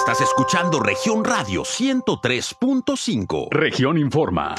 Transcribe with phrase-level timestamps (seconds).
[0.00, 3.48] Estás escuchando Región Radio 103.5.
[3.50, 4.54] Región Informa.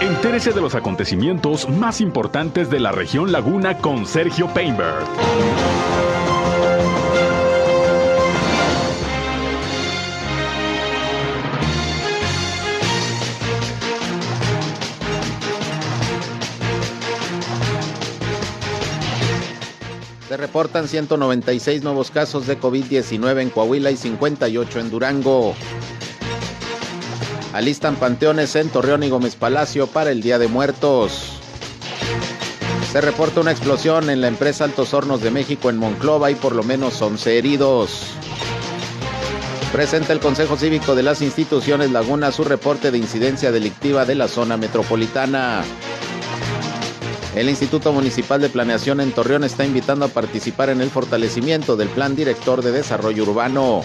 [0.00, 5.04] Entérese de los acontecimientos más importantes de la región Laguna con Sergio Painberg.
[20.42, 25.54] Reportan 196 nuevos casos de COVID-19 en Coahuila y 58 en Durango.
[27.52, 31.34] Alistan panteones en Torreón y Gómez Palacio para el Día de Muertos.
[32.90, 36.56] Se reporta una explosión en la empresa Altos Hornos de México en Monclova y por
[36.56, 38.06] lo menos 11 heridos.
[39.70, 44.26] Presenta el Consejo Cívico de las Instituciones Laguna su reporte de incidencia delictiva de la
[44.26, 45.62] zona metropolitana.
[47.34, 51.88] El Instituto Municipal de Planeación en Torreón está invitando a participar en el fortalecimiento del
[51.88, 53.82] Plan Director de Desarrollo Urbano.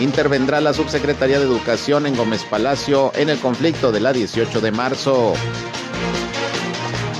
[0.00, 4.72] Intervendrá la Subsecretaría de Educación en Gómez Palacio en el conflicto de la 18 de
[4.72, 5.34] marzo.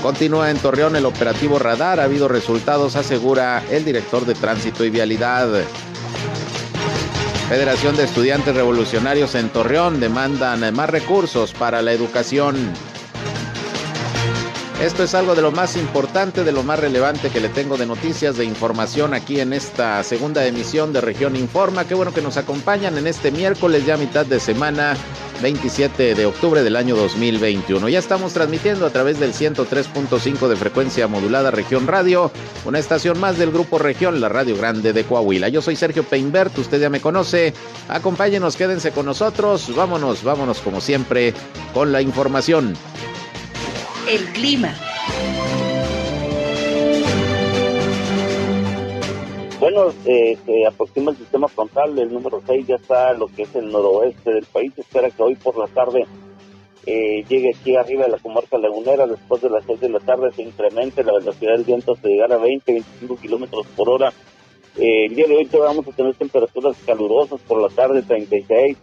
[0.01, 1.99] Continúa en Torreón el operativo radar.
[1.99, 5.47] Ha habido resultados, asegura el director de Tránsito y Vialidad.
[7.47, 12.73] Federación de Estudiantes Revolucionarios en Torreón demandan más recursos para la educación.
[14.81, 17.85] Esto es algo de lo más importante, de lo más relevante que le tengo de
[17.85, 21.85] noticias, de información aquí en esta segunda emisión de Región Informa.
[21.85, 24.97] Qué bueno que nos acompañan en este miércoles, ya mitad de semana,
[25.41, 27.87] 27 de octubre del año 2021.
[27.87, 32.29] Ya estamos transmitiendo a través del 103.5 de frecuencia modulada Región Radio,
[32.65, 35.47] una estación más del Grupo Región, la Radio Grande de Coahuila.
[35.47, 37.53] Yo soy Sergio Peinbert, usted ya me conoce.
[37.87, 39.73] Acompáñenos, quédense con nosotros.
[39.73, 41.33] Vámonos, vámonos como siempre
[41.73, 42.75] con la información
[44.07, 44.73] el clima.
[49.59, 53.55] Bueno, eh, se aproxima el sistema frontal, el número 6 ya está lo que es
[53.55, 54.73] el noroeste del país.
[54.77, 56.05] espera que hoy por la tarde
[56.85, 59.07] eh, llegue aquí arriba de la comarca lagunera.
[59.07, 62.31] Después de las 6 de la tarde se incremente la velocidad del viento hasta llegar
[62.31, 64.13] a 20, 25 kilómetros por hora.
[64.77, 68.77] Eh, el día de hoy vamos a tener temperaturas calurosas por la tarde, 36,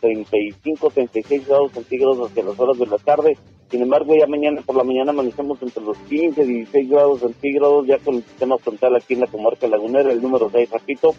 [0.00, 3.36] 35, 36 grados centígrados hacia las horas de la tarde.
[3.74, 7.84] Sin embargo, ya mañana por la mañana amanecemos entre los 15 y 16 grados centígrados,
[7.88, 11.12] ya con el sistema frontal aquí en la comarca lagunera, el número 6, repito,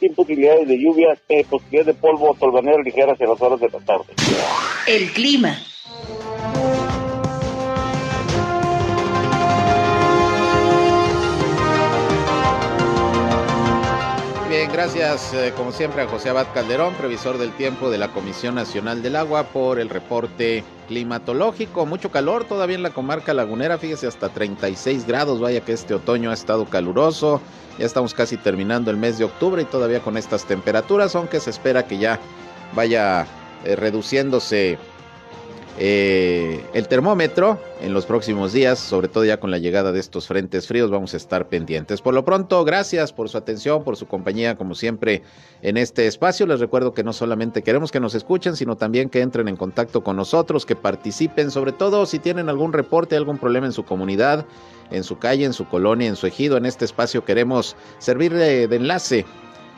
[0.00, 3.68] sin posibilidades de lluvia, eh, posibilidades de polvo o tolvanera ligera hacia las horas de
[3.68, 4.06] la tarde.
[4.88, 5.56] El clima.
[14.72, 19.02] Gracias eh, como siempre a José Abad Calderón, previsor del tiempo de la Comisión Nacional
[19.02, 21.86] del Agua, por el reporte climatológico.
[21.86, 26.30] Mucho calor todavía en la comarca lagunera, fíjese hasta 36 grados, vaya que este otoño
[26.30, 27.40] ha estado caluroso.
[27.78, 31.50] Ya estamos casi terminando el mes de octubre y todavía con estas temperaturas, aunque se
[31.50, 32.18] espera que ya
[32.74, 33.26] vaya
[33.64, 34.78] eh, reduciéndose
[35.78, 40.26] eh, el termómetro en los próximos días, sobre todo ya con la llegada de estos
[40.26, 42.02] frentes fríos, vamos a estar pendientes.
[42.02, 45.22] Por lo pronto, gracias por su atención, por su compañía, como siempre,
[45.62, 46.46] en este espacio.
[46.46, 50.02] Les recuerdo que no solamente queremos que nos escuchen, sino también que entren en contacto
[50.02, 54.44] con nosotros, que participen, sobre todo si tienen algún reporte, algún problema en su comunidad,
[54.90, 56.56] en su calle, en su colonia, en su ejido.
[56.56, 59.24] En este espacio queremos servir de enlace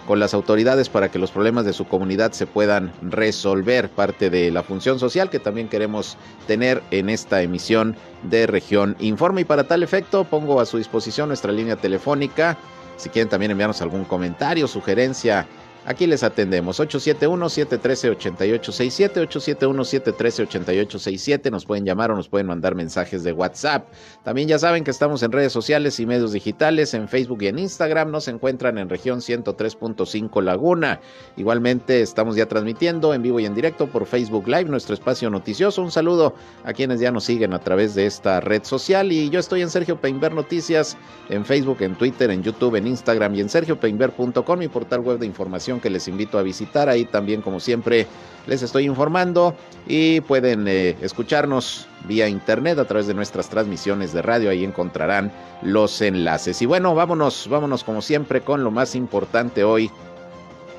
[0.06, 3.88] con las autoridades para que los problemas de su comunidad se puedan resolver.
[3.88, 9.42] Parte de la función social que también queremos tener en esta emisión de Región Informe.
[9.42, 12.58] Y para tal efecto pongo a su disposición nuestra línea telefónica.
[12.96, 15.46] Si quieren también enviarnos algún comentario, sugerencia,
[15.84, 21.50] Aquí les atendemos 871-713-8867, 871-713-8867.
[21.50, 23.88] Nos pueden llamar o nos pueden mandar mensajes de WhatsApp.
[24.22, 27.58] También ya saben que estamos en redes sociales y medios digitales, en Facebook y en
[27.58, 28.12] Instagram.
[28.12, 31.00] Nos encuentran en región 103.5 Laguna.
[31.36, 35.82] Igualmente estamos ya transmitiendo en vivo y en directo por Facebook Live, nuestro espacio noticioso.
[35.82, 39.10] Un saludo a quienes ya nos siguen a través de esta red social.
[39.10, 40.96] Y yo estoy en Sergio Peinber Noticias,
[41.28, 45.26] en Facebook, en Twitter, en YouTube, en Instagram y en sergiopeinber.com, mi portal web de
[45.26, 46.88] información que les invito a visitar.
[46.88, 48.06] Ahí también, como siempre,
[48.46, 49.54] les estoy informando
[49.86, 54.50] y pueden eh, escucharnos vía internet a través de nuestras transmisiones de radio.
[54.50, 55.32] Ahí encontrarán
[55.62, 56.60] los enlaces.
[56.62, 59.90] Y bueno, vámonos, vámonos como siempre con lo más importante hoy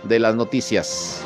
[0.03, 1.21] de las noticias.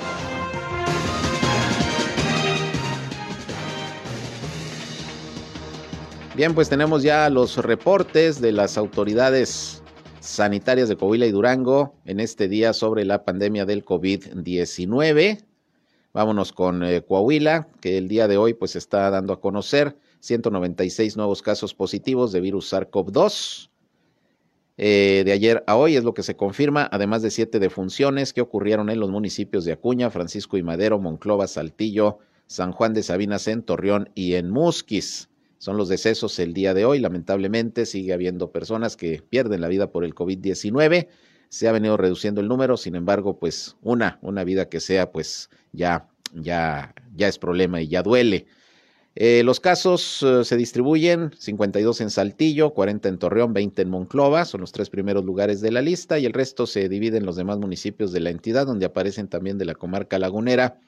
[6.35, 9.81] Bien, pues tenemos ya los reportes de las autoridades
[10.27, 15.44] sanitarias de Coahuila y Durango en este día sobre la pandemia del COVID-19.
[16.13, 21.15] Vámonos con eh, Coahuila, que el día de hoy pues está dando a conocer 196
[21.15, 23.69] nuevos casos positivos de virus SARS-CoV-2.
[24.77, 28.41] eh, de ayer a hoy, es lo que se confirma, además de siete defunciones que
[28.41, 33.47] ocurrieron en los municipios de Acuña, Francisco y Madero, Monclova, Saltillo, San Juan de Sabinas
[33.47, 35.29] en Torreón y en Musquis.
[35.57, 37.00] Son los decesos el día de hoy.
[37.00, 41.07] Lamentablemente sigue habiendo personas que pierden la vida por el COVID-19.
[41.50, 45.50] Se ha venido reduciendo el número, sin embargo, pues una, una vida que sea, pues
[45.71, 48.45] ya, ya, ya es problema y ya duele.
[49.19, 54.45] Eh, los casos eh, se distribuyen 52 en Saltillo, 40 en Torreón, 20 en Monclova,
[54.45, 57.36] son los tres primeros lugares de la lista y el resto se divide en los
[57.36, 60.80] demás municipios de la entidad, donde aparecen también de la comarca lagunera,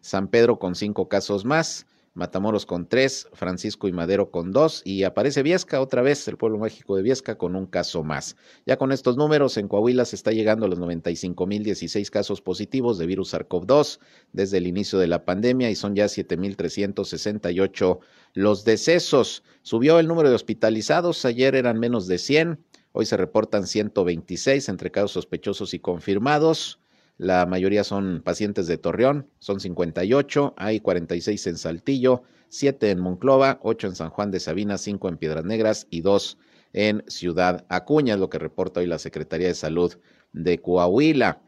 [0.00, 1.86] San Pedro con cinco casos más,
[2.18, 6.58] Matamoros con tres, Francisco y Madero con dos, y aparece Viesca otra vez, el pueblo
[6.58, 8.34] mágico de Viesca con un caso más.
[8.66, 13.06] Ya con estos números, en Coahuila se está llegando a los 95.016 casos positivos de
[13.06, 14.00] virus SARS-CoV-2
[14.32, 18.00] desde el inicio de la pandemia y son ya 7.368
[18.34, 19.44] los decesos.
[19.62, 22.58] Subió el número de hospitalizados, ayer eran menos de 100,
[22.90, 26.80] hoy se reportan 126 entre casos sospechosos y confirmados.
[27.18, 33.58] La mayoría son pacientes de Torreón, son 58, hay 46 en Saltillo, 7 en Monclova,
[33.62, 36.38] 8 en San Juan de Sabina, 5 en Piedras Negras y 2
[36.74, 39.96] en Ciudad Acuña, es lo que reporta hoy la Secretaría de Salud
[40.32, 41.42] de Coahuila,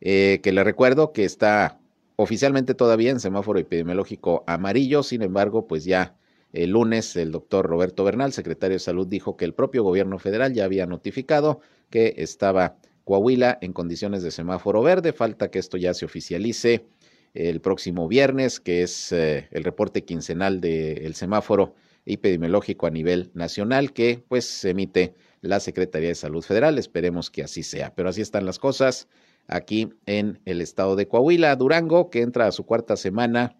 [0.00, 1.78] eh, que le recuerdo que está
[2.16, 6.16] oficialmente todavía en semáforo epidemiológico amarillo, sin embargo, pues ya
[6.54, 10.54] el lunes el doctor Roberto Bernal, secretario de Salud, dijo que el propio gobierno federal
[10.54, 11.60] ya había notificado
[11.90, 15.12] que estaba Coahuila en condiciones de semáforo verde.
[15.12, 16.86] Falta que esto ya se oficialice
[17.34, 21.74] el próximo viernes, que es eh, el reporte quincenal del semáforo
[22.06, 26.78] epidemiológico a nivel nacional que pues se emite la Secretaría de Salud Federal.
[26.78, 27.94] Esperemos que así sea.
[27.94, 29.08] Pero así están las cosas
[29.46, 31.56] aquí en el estado de Coahuila.
[31.56, 33.56] Durango, que entra a su cuarta semana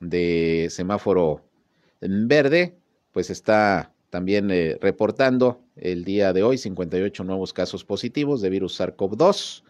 [0.00, 1.44] de semáforo
[2.00, 2.76] verde,
[3.12, 8.80] pues está también eh, reportando el día de hoy 58 nuevos casos positivos de virus
[8.80, 9.62] SARS-CoV-2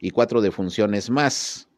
[0.00, 1.68] y cuatro defunciones más.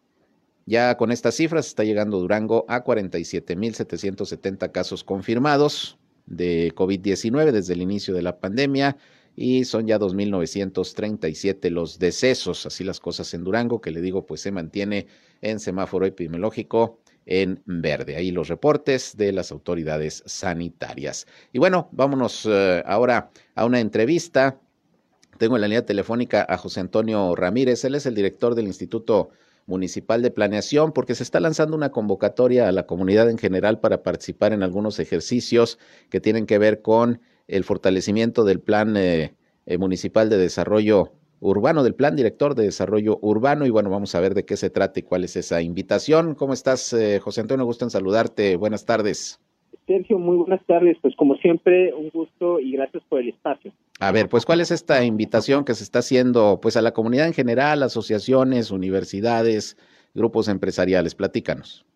[0.67, 7.83] Ya con estas cifras está llegando Durango a 47.770 casos confirmados de COVID-19 desde el
[7.83, 8.97] inicio de la pandemia
[9.37, 14.41] y son ya 2.937 los decesos, así las cosas en Durango, que le digo, pues
[14.41, 15.07] se mantiene
[15.43, 18.17] en semáforo epidemiológico en verde.
[18.17, 21.27] Ahí los reportes de las autoridades sanitarias.
[21.53, 24.61] Y bueno, vámonos eh, ahora a una entrevista.
[25.37, 27.85] Tengo en la línea telefónica a José Antonio Ramírez.
[27.85, 29.31] Él es el director del Instituto
[29.67, 34.05] Municipal de Planeación, porque se está lanzando una convocatoria a la comunidad en general para
[34.05, 39.35] participar en algunos ejercicios que tienen que ver con el fortalecimiento del Plan eh,
[39.67, 43.67] eh, Municipal de Desarrollo urbano, del Plan Director de Desarrollo Urbano.
[43.67, 46.35] Y bueno, vamos a ver de qué se trata y cuál es esa invitación.
[46.35, 47.65] ¿Cómo estás, eh, José Antonio?
[47.65, 48.57] Gusto en saludarte.
[48.57, 49.41] Buenas tardes.
[49.87, 50.97] Sergio, muy buenas tardes.
[51.01, 53.73] Pues como siempre, un gusto y gracias por el espacio.
[54.01, 57.27] A ver, pues ¿cuál es esta invitación que se está haciendo pues a la comunidad
[57.27, 59.77] en general, asociaciones, universidades,
[60.15, 61.15] grupos empresariales?
[61.15, 61.87] Platícanos.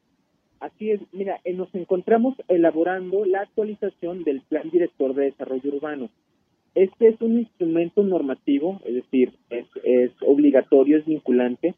[0.60, 6.10] Así es, mira, eh, nos encontramos elaborando la actualización del Plan Director de Desarrollo Urbano.
[6.74, 9.66] Este es un instrumento normativo, es decir, es,
[10.24, 11.74] obligatorio, es vinculante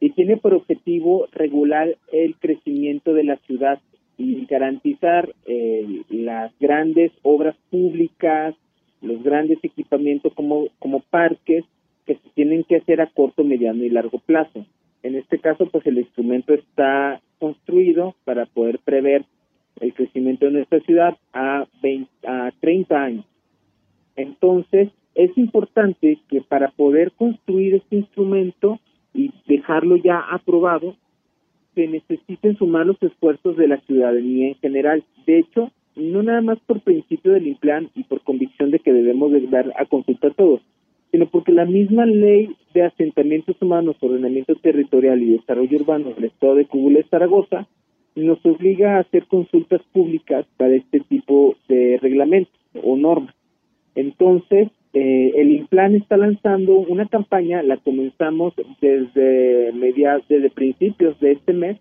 [0.00, 3.80] y tiene por objetivo regular el crecimiento de la ciudad
[4.16, 8.54] y garantizar eh, las grandes obras públicas,
[9.02, 11.64] los grandes equipamientos como, como parques
[12.06, 14.64] que se tienen que hacer a corto, mediano y largo plazo.
[15.02, 19.24] En este caso, pues el instrumento está construido para poder prever
[19.80, 23.29] el crecimiento de nuestra ciudad a, 20, a 30 años.
[24.20, 28.78] Entonces, es importante que para poder construir este instrumento
[29.12, 30.96] y dejarlo ya aprobado,
[31.74, 35.04] se necesiten sumar los esfuerzos de la ciudadanía en general.
[35.26, 39.32] De hecho, no nada más por principio del implan y por convicción de que debemos
[39.32, 40.60] de dar a consulta a todos,
[41.10, 46.54] sino porque la misma ley de asentamientos humanos, ordenamiento territorial y desarrollo urbano del Estado
[46.54, 47.66] de Cúbula y Zaragoza
[48.14, 53.34] nos obliga a hacer consultas públicas para este tipo de reglamentos o normas.
[53.94, 61.32] Entonces, eh, el Implan está lanzando una campaña, la comenzamos desde mediados, desde principios de
[61.32, 61.78] este mes,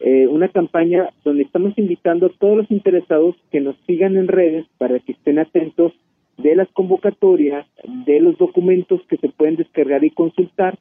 [0.00, 4.66] eh, una campaña donde estamos invitando a todos los interesados que nos sigan en redes
[4.78, 5.92] para que estén atentos
[6.38, 7.66] de las convocatorias,
[8.06, 10.78] de los documentos que se pueden descargar y consultar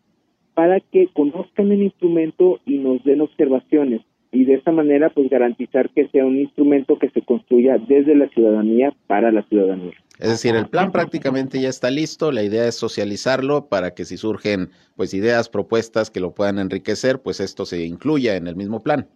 [0.54, 4.02] para que conozcan el instrumento y nos den observaciones
[4.32, 8.30] y de esa manera pues garantizar que sea un instrumento que se construya desde la
[8.30, 9.94] ciudadanía para la ciudadanía.
[10.20, 14.18] Es decir, el plan prácticamente ya está listo, la idea es socializarlo para que si
[14.18, 18.82] surgen pues ideas, propuestas que lo puedan enriquecer, pues esto se incluya en el mismo
[18.82, 19.08] plan.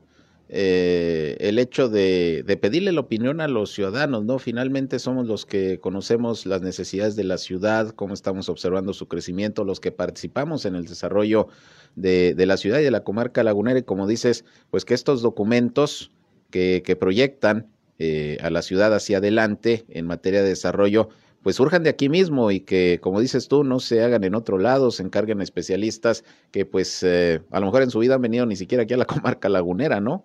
[0.52, 4.40] eh, el hecho de, pedirle la opinión a los ciudadanos, ¿no?
[4.40, 9.62] Finalmente somos los que conocemos las necesidades de la ciudad, cómo estamos observando su crecimiento,
[9.62, 11.46] los que participamos en el desarrollo
[11.94, 16.10] de, la ciudad y de la comarca lagunera, y como dices, pues que estos documentos
[16.50, 17.68] que, que proyectan
[18.00, 21.10] eh, a la ciudad hacia adelante en materia de desarrollo,
[21.42, 24.58] pues surjan de aquí mismo y que, como dices tú, no se hagan en otro
[24.58, 28.46] lado, se encarguen especialistas que pues eh, a lo mejor en su vida han venido
[28.46, 30.24] ni siquiera aquí a la comarca lagunera, ¿no?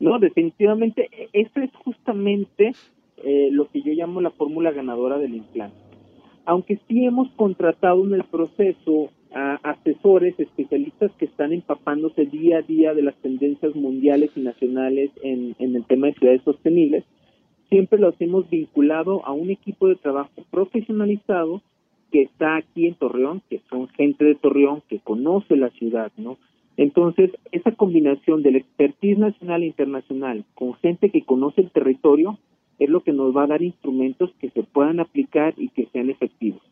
[0.00, 2.72] No, definitivamente, e, eso es justamente
[3.24, 5.76] eh, lo que yo llamo la fórmula ganadora del implante.
[6.44, 12.62] Aunque sí hemos contratado en el proceso a asesores, especialistas que están empapándose día a
[12.62, 17.04] día de las tendencias mundiales y nacionales en, en el tema de ciudades sostenibles,
[17.68, 21.60] siempre los hemos vinculado a un equipo de trabajo profesionalizado
[22.10, 26.38] que está aquí en Torreón, que son gente de Torreón que conoce la ciudad, ¿no?
[26.78, 32.38] Entonces, esa combinación del expertise nacional e internacional con gente que conoce el territorio
[32.78, 36.08] es lo que nos va a dar instrumentos que se puedan aplicar y que sean
[36.08, 36.62] efectivos.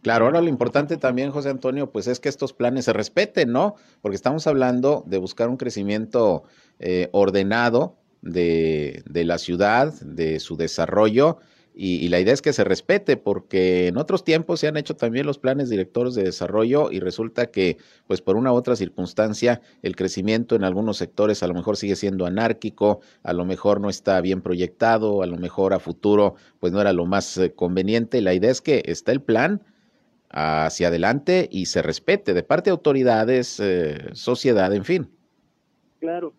[0.00, 3.74] Claro, ahora lo importante también, José Antonio, pues es que estos planes se respeten, ¿no?
[4.00, 6.44] Porque estamos hablando de buscar un crecimiento
[6.78, 11.38] eh, ordenado, de, de la ciudad, de su desarrollo.
[11.78, 15.26] Y, la idea es que se respete, porque en otros tiempos se han hecho también
[15.26, 19.94] los planes directores de desarrollo y resulta que, pues por una u otra circunstancia, el
[19.94, 24.22] crecimiento en algunos sectores a lo mejor sigue siendo anárquico, a lo mejor no está
[24.22, 28.22] bien proyectado, a lo mejor a futuro, pues no era lo más eh, conveniente.
[28.22, 29.60] La idea es que está el plan
[30.30, 35.08] hacia adelante y se respete de parte de autoridades, eh, sociedad, en fin.
[36.00, 36.32] Claro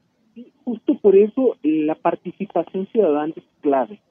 [0.68, 4.02] justo por eso la participación ciudadana es clave.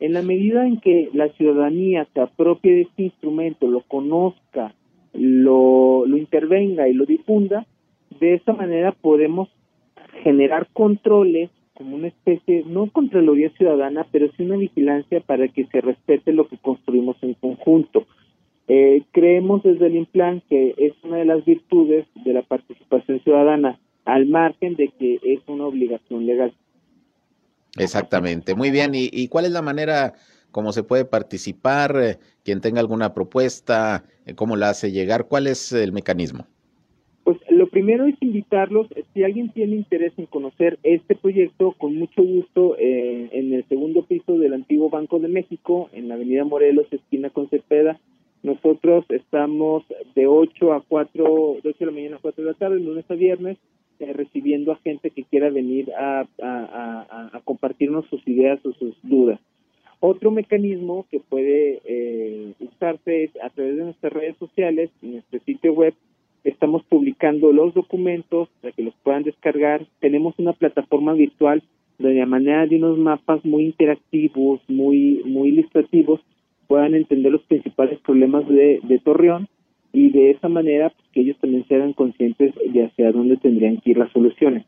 [0.00, 4.74] En la medida en que la ciudadanía se apropie de este instrumento, lo conozca,
[5.12, 7.66] lo, lo intervenga y lo difunda,
[8.20, 9.48] de esa manera podemos
[10.22, 15.80] generar controles como una especie, no Contraloría Ciudadana, pero sí una vigilancia para que se
[15.80, 18.06] respete lo que construimos en conjunto.
[18.68, 23.78] Eh, creemos desde el IMPLAN que es una de las virtudes de la participación ciudadana
[24.06, 26.54] al margen de que es una obligación legal.
[27.76, 28.92] Exactamente, muy bien.
[28.94, 30.14] ¿Y, cuál es la manera
[30.50, 31.96] como se puede participar?
[32.00, 35.26] Eh, quien tenga alguna propuesta, eh, ¿cómo la hace llegar?
[35.26, 36.46] ¿Cuál es el mecanismo?
[37.24, 42.22] Pues lo primero es invitarlos, si alguien tiene interés en conocer este proyecto, con mucho
[42.22, 46.86] gusto, eh, en el segundo piso del antiguo Banco de México, en la Avenida Morelos,
[46.90, 47.98] esquina con Cepeda,
[48.42, 52.58] nosotros estamos de 8 a 4, de 8 de la mañana a 4 de la
[52.58, 53.56] tarde, lunes a viernes,
[54.04, 56.26] eh, recibiendo a gente que quiera venir a,
[57.44, 59.40] compartirnos sus ideas o sus dudas.
[60.00, 65.40] Otro mecanismo que puede eh, usarse es a través de nuestras redes sociales, en nuestro
[65.40, 65.94] sitio web,
[66.42, 69.86] estamos publicando los documentos para que los puedan descargar.
[70.00, 71.62] Tenemos una plataforma virtual
[71.98, 76.20] donde a manera de unos mapas muy interactivos, muy, muy ilustrativos,
[76.66, 79.48] puedan entender los principales problemas de Torreón
[79.94, 83.90] y de esa manera pues, que ellos también sean conscientes de hacia dónde tendrían que
[83.92, 84.66] ir las soluciones.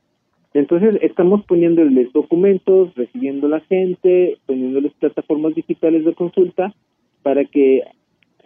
[0.55, 6.73] Entonces estamos poniéndoles documentos, recibiendo la gente, poniéndoles plataformas digitales de consulta
[7.23, 7.83] para que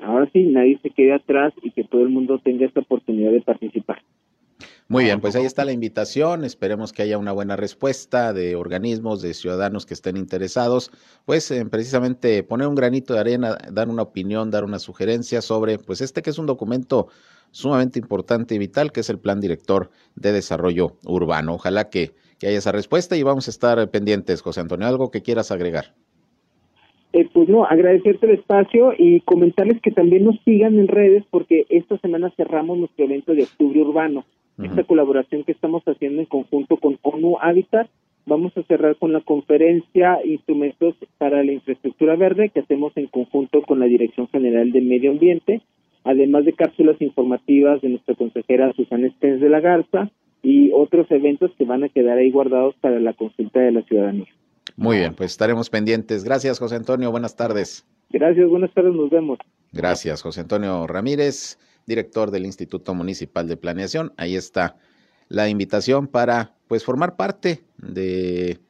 [0.00, 3.42] ahora sí nadie se quede atrás y que todo el mundo tenga esta oportunidad de
[3.42, 4.00] participar.
[4.90, 6.44] Muy bien, pues ahí está la invitación.
[6.44, 10.90] Esperemos que haya una buena respuesta de organismos, de ciudadanos que estén interesados,
[11.25, 15.78] pues en precisamente poner un granito de arena, dar una opinión, dar una sugerencia sobre,
[15.78, 17.06] pues este que es un documento
[17.52, 21.54] sumamente importante y vital, que es el Plan Director de Desarrollo Urbano.
[21.54, 24.42] Ojalá que, que haya esa respuesta y vamos a estar pendientes.
[24.42, 25.94] José Antonio, ¿algo que quieras agregar?
[27.12, 31.64] Eh, pues no, agradecerte el espacio y comentarles que también nos sigan en redes porque
[31.68, 34.25] esta semana cerramos nuestro evento de octubre urbano
[34.64, 37.88] esta colaboración que estamos haciendo en conjunto con ONU Habitat.
[38.26, 43.62] Vamos a cerrar con la conferencia Instrumentos para la Infraestructura Verde que hacemos en conjunto
[43.62, 45.62] con la Dirección General de Medio Ambiente,
[46.05, 50.11] además de cápsulas informativas de nuestra consejera Susana Estés de la Garza
[50.43, 54.29] y otros eventos que van a quedar ahí guardados para la consulta de la ciudadanía.
[54.76, 56.25] Muy bien, pues estaremos pendientes.
[56.25, 57.11] Gracias, José Antonio.
[57.11, 57.87] Buenas tardes.
[58.11, 59.38] Gracias, buenas tardes, nos vemos.
[59.73, 61.59] Gracias, José Antonio Ramírez
[61.90, 64.14] director del Instituto Municipal de Planeación.
[64.16, 64.76] Ahí está
[65.28, 68.61] la invitación para pues formar parte de,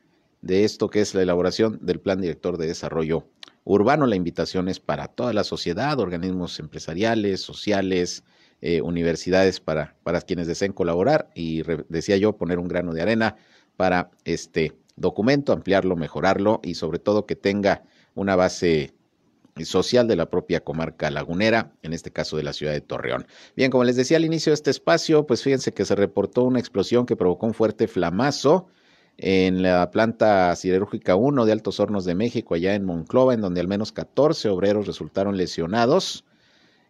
[0.40, 3.28] de esto que es la elaboración del Plan Director de Desarrollo
[3.64, 4.06] Urbano.
[4.06, 8.24] La invitación es para toda la sociedad, organismos empresariales, sociales,
[8.62, 13.36] eh, universidades para, para quienes deseen colaborar y decía yo poner un grano de arena
[13.76, 17.82] para este documento, ampliarlo, mejorarlo y sobre todo que tenga
[18.14, 18.92] una base
[19.64, 23.26] social de la propia comarca lagunera, en este caso de la ciudad de Torreón.
[23.56, 26.58] Bien, como les decía al inicio de este espacio, pues fíjense que se reportó una
[26.58, 28.68] explosión que provocó un fuerte flamazo
[29.18, 33.60] en la planta siderúrgica 1 de Altos Hornos de México, allá en Monclova, en donde
[33.60, 36.24] al menos 14 obreros resultaron lesionados,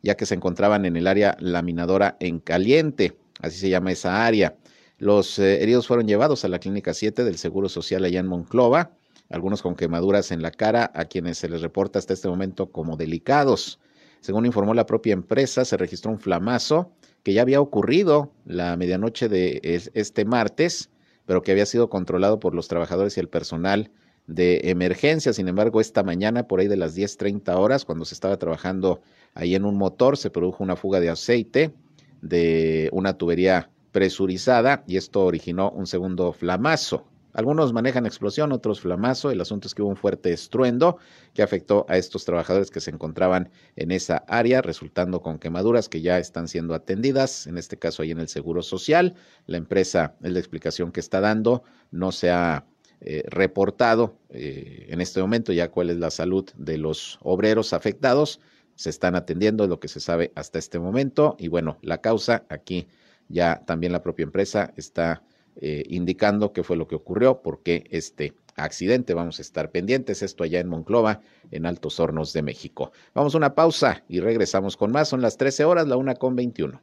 [0.02, 4.56] ya que se encontraban en el área laminadora en caliente, así se llama esa área.
[4.98, 8.92] Los eh, heridos fueron llevados a la clínica 7 del Seguro Social allá en Monclova
[9.30, 12.96] algunos con quemaduras en la cara, a quienes se les reporta hasta este momento como
[12.96, 13.78] delicados.
[14.20, 19.28] Según informó la propia empresa, se registró un flamazo que ya había ocurrido la medianoche
[19.28, 19.60] de
[19.94, 20.90] este martes,
[21.26, 23.90] pero que había sido controlado por los trabajadores y el personal
[24.26, 25.32] de emergencia.
[25.32, 29.00] Sin embargo, esta mañana, por ahí de las 10.30 horas, cuando se estaba trabajando
[29.34, 31.72] ahí en un motor, se produjo una fuga de aceite
[32.20, 37.04] de una tubería presurizada y esto originó un segundo flamazo.
[37.32, 39.30] Algunos manejan explosión, otros flamazo.
[39.30, 40.98] El asunto es que hubo un fuerte estruendo
[41.34, 46.02] que afectó a estos trabajadores que se encontraban en esa área, resultando con quemaduras que
[46.02, 49.14] ya están siendo atendidas, en este caso ahí en el Seguro Social.
[49.46, 52.66] La empresa, es la explicación que está dando, no se ha
[53.02, 58.40] eh, reportado eh, en este momento ya cuál es la salud de los obreros afectados.
[58.74, 61.36] Se están atendiendo, lo que se sabe hasta este momento.
[61.38, 62.88] Y bueno, la causa aquí
[63.28, 65.22] ya también la propia empresa está
[65.60, 69.14] eh, indicando qué fue lo que ocurrió, por qué este accidente.
[69.14, 70.22] Vamos a estar pendientes.
[70.22, 71.20] Esto allá en Monclova,
[71.50, 72.92] en Altos Hornos de México.
[73.14, 75.08] Vamos a una pausa y regresamos con más.
[75.08, 76.80] Son las 13 horas, la una con 21.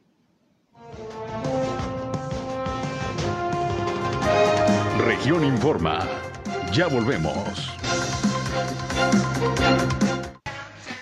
[5.04, 6.06] Región Informa.
[6.72, 7.77] Ya volvemos.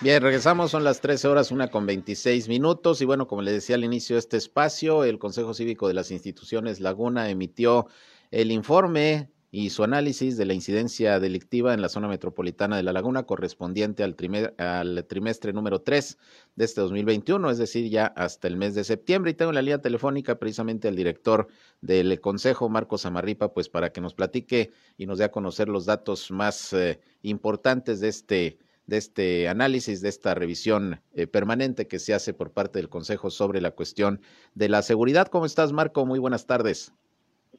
[0.07, 3.03] Bien, regresamos, son las 13 horas, una con 26 minutos.
[3.03, 6.12] Y bueno, como le decía al inicio de este espacio, el Consejo Cívico de las
[6.12, 7.88] Instituciones Laguna emitió
[8.31, 12.92] el informe y su análisis de la incidencia delictiva en la zona metropolitana de La
[12.92, 14.14] Laguna correspondiente al,
[14.59, 16.19] al trimestre número 3
[16.55, 19.33] de este 2021, es decir, ya hasta el mes de septiembre.
[19.33, 21.49] Y tengo en la línea telefónica precisamente al director
[21.81, 25.85] del Consejo, Marcos Amarripa, pues para que nos platique y nos dé a conocer los
[25.85, 31.99] datos más eh, importantes de este de este análisis, de esta revisión eh, permanente que
[31.99, 34.20] se hace por parte del Consejo sobre la cuestión
[34.55, 35.27] de la seguridad.
[35.29, 36.07] ¿Cómo estás, Marco?
[36.07, 36.92] Muy buenas tardes.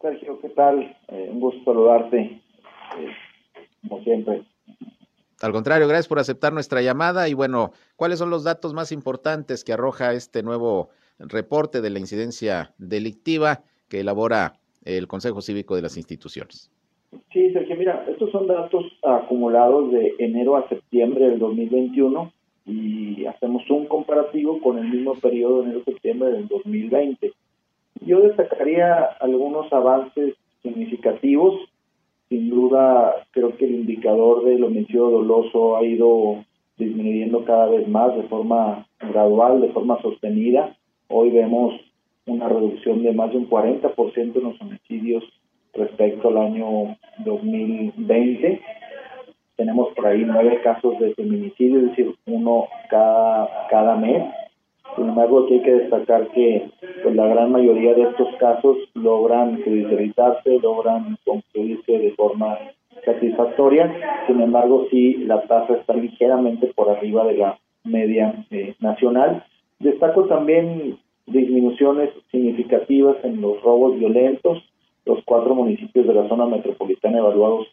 [0.02, 0.80] Sergio, ¿qué tal?
[1.10, 2.42] Eh, un gusto saludarte, eh,
[3.82, 4.46] como siempre.
[5.42, 9.64] Al contrario, gracias por aceptar nuestra llamada y bueno, ¿cuáles son los datos más importantes
[9.64, 15.84] que arroja este nuevo reporte de la incidencia delictiva que elabora el Consejo Cívico de
[15.84, 16.72] las Instituciones?
[17.32, 22.32] Sí, Sergio, mira, estos son datos acumulados de enero a septiembre del 2021
[22.66, 27.32] y hacemos un comparativo con el mismo periodo de enero-septiembre del 2020.
[28.02, 31.56] Yo destacaría algunos avances significativos.
[32.30, 36.44] Sin duda, creo que el indicador del homicidio doloso ha ido
[36.78, 40.76] disminuyendo cada vez más de forma gradual, de forma sostenida.
[41.08, 41.74] Hoy vemos
[42.26, 45.24] una reducción de más de un 40% en los homicidios
[45.78, 48.62] respecto al año 2020.
[49.56, 54.24] Tenemos por ahí nueve casos de feminicidio, es decir, uno cada, cada mes.
[54.96, 56.70] Sin embargo, aquí hay que destacar que
[57.04, 62.58] pues, la gran mayoría de estos casos logran judicializarse, logran concluirse de forma
[63.06, 63.94] satisfactoria.
[64.28, 69.44] Sin embargo, sí, la tasa está ligeramente por arriba de la media eh, nacional.
[69.80, 74.64] Destaco también disminuciones significativas en los robos violentos.
[75.08, 77.68] Los cuatro municipios de la zona metropolitana evaluados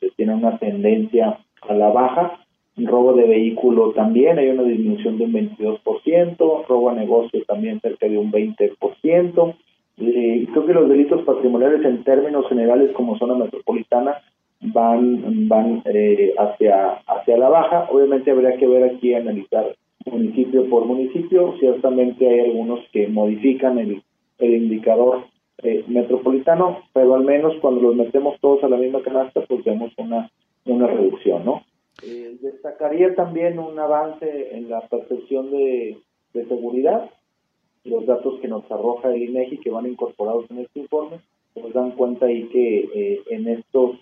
[0.00, 2.40] eh, tienen una tendencia a la baja.
[2.76, 8.08] Robo de vehículo también hay una disminución de un 22%, robo a negocio también cerca
[8.08, 9.54] de un 20%.
[9.98, 14.14] Eh, creo que los delitos patrimoniales en términos generales como zona metropolitana
[14.60, 17.88] van van eh, hacia hacia la baja.
[17.90, 19.76] Obviamente habría que ver aquí analizar
[20.10, 21.54] municipio por municipio.
[21.60, 24.02] Ciertamente hay algunos que modifican el,
[24.38, 25.24] el indicador
[25.60, 29.92] eh, metropolitano, pero al menos cuando los metemos todos a la misma canasta, pues vemos
[29.98, 30.30] una,
[30.66, 31.62] una reducción, ¿no?
[32.04, 35.98] Eh, destacaría también un avance en la percepción de,
[36.32, 37.10] de seguridad.
[37.82, 41.18] Los datos que nos arroja el INEGI que van incorporados en este informe
[41.56, 43.96] nos dan cuenta ahí que eh, en estos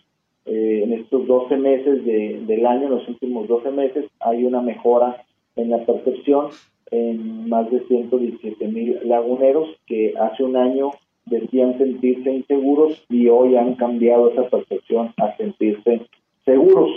[0.48, 5.24] en estos 12 meses de, del año, en los últimos 12 meses, hay una mejora
[5.56, 6.50] en la percepción
[6.92, 10.92] en más de 117 mil laguneros que hace un año
[11.26, 16.06] decían sentirse inseguros y hoy han cambiado esa percepción a sentirse
[16.44, 16.90] seguros.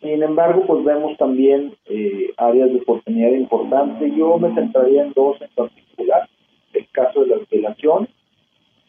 [0.00, 4.14] Sin embargo, pues vemos también eh, áreas de oportunidad importantes.
[4.14, 6.28] Yo me centraría en dos en particular.
[6.72, 8.10] El caso de las violaciones,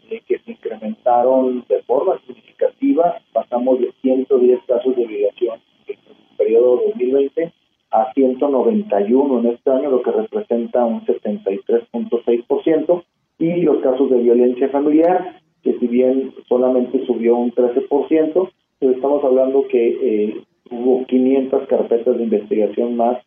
[0.09, 3.17] eh, que se incrementaron de forma significativa.
[3.31, 7.53] Pasamos de 110 casos de violación en el periodo 2020
[7.91, 13.03] a 191 en este año, lo que representa un 73.6%,
[13.43, 19.23] y los casos de violencia familiar, que si bien solamente subió un 13%, pues estamos
[19.23, 23.17] hablando que eh, hubo 500 carpetas de investigación más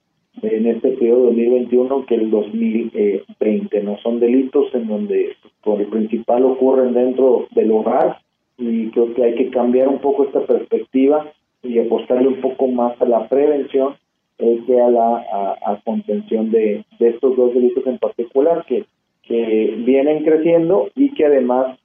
[0.41, 3.83] en este periodo 2021 que el 2020.
[3.83, 8.19] No son delitos en donde por el principal ocurren dentro del hogar
[8.57, 11.31] y creo que hay que cambiar un poco esta perspectiva
[11.63, 13.97] y apostarle un poco más a la prevención
[14.39, 15.25] que a la
[15.65, 18.85] a, contención de, estos dos delitos en particular que,
[19.27, 21.79] que vienen creciendo y que además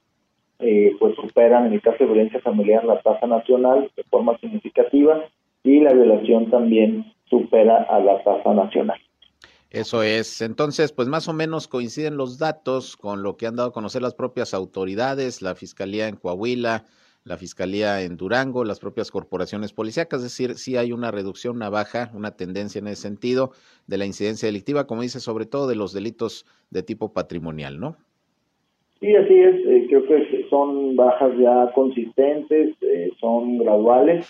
[0.59, 5.25] eh, pues superan en el caso de violencia familiar la tasa nacional de forma significativa
[5.63, 8.99] y la violación también supera a la tasa nacional.
[9.71, 10.41] Eso es.
[10.41, 14.01] Entonces, pues más o menos coinciden los datos con lo que han dado a conocer
[14.01, 16.85] las propias autoridades, la Fiscalía en Coahuila,
[17.23, 21.69] la Fiscalía en Durango, las propias corporaciones policíacas, es decir, sí hay una reducción, una
[21.69, 23.51] baja, una tendencia en ese sentido
[23.87, 27.97] de la incidencia delictiva, como dice, sobre todo de los delitos de tipo patrimonial, ¿no?
[28.99, 34.27] Sí, así es, eh, creo que son bajas ya consistentes, eh, son graduales,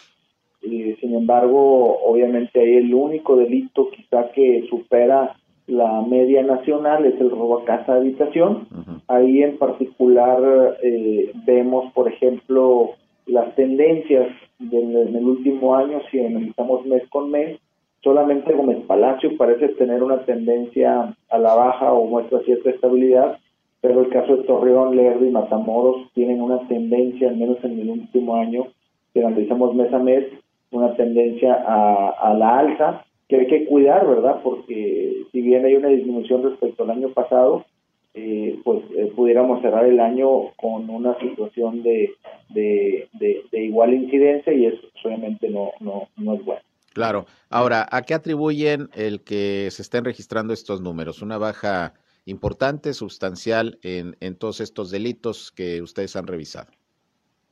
[0.62, 5.36] y sin embargo, obviamente hay el único delito quizá que supera
[5.68, 8.68] la media nacional es el robo a casa habitación.
[9.08, 12.92] Ahí en particular eh, vemos, por ejemplo,
[13.26, 14.28] las tendencias
[14.60, 17.60] en el último año, si analizamos mes con mes,
[18.04, 23.38] solamente Gómez Palacio parece tener una tendencia a la baja o muestra cierta estabilidad,
[23.80, 27.90] pero el caso de Torreón, Lerdo y Matamoros tienen una tendencia, al menos en el
[27.90, 28.68] último año,
[29.14, 30.26] si analizamos mes a mes,
[30.72, 34.42] una tendencia a, a la alza que hay que cuidar, ¿verdad?
[34.44, 37.66] Porque si bien hay una disminución respecto al año pasado,
[38.14, 42.14] eh, pues eh, pudiéramos cerrar el año con una situación de,
[42.50, 46.62] de, igual incidencia y eso obviamente no, no, no es bueno.
[46.94, 47.26] Claro.
[47.50, 51.22] Ahora, ¿a qué atribuyen el que se estén registrando estos números?
[51.22, 51.94] ¿Una baja
[52.26, 56.70] importante, sustancial en, en todos estos delitos que ustedes han revisado?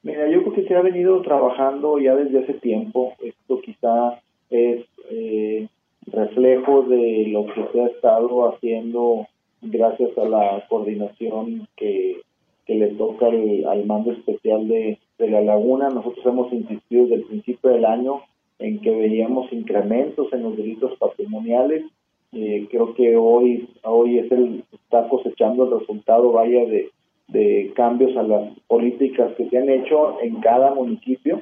[0.04, 3.13] Mira, yo creo que se ha venido trabajando ya desde hace tiempo.
[3.22, 5.68] Esto quizá es eh,
[6.08, 9.28] reflejo de lo que se ha estado haciendo
[9.62, 12.22] gracias a la coordinación que,
[12.66, 15.90] que le toca al, mando especial de, la laguna.
[15.90, 18.22] Nosotros hemos insistido desde el principio del año
[18.58, 21.84] en que veíamos incrementos en los delitos patrimoniales.
[22.32, 26.90] Eh, creo que hoy hoy es el está cosechando el resultado vaya de,
[27.28, 31.42] de cambios a las políticas que se han hecho en cada municipio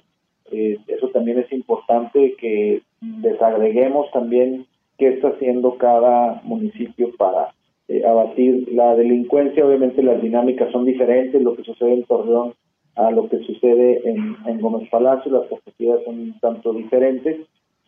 [0.52, 4.66] eh, eso también es importante que desagreguemos también
[4.98, 7.54] qué está haciendo cada municipio para
[7.88, 9.66] eh, abatir la delincuencia.
[9.66, 12.54] Obviamente las dinámicas son diferentes, lo que sucede en Torreón
[12.96, 17.38] a lo que sucede en, Gómez Palacio, las perspectivas son un tanto diferentes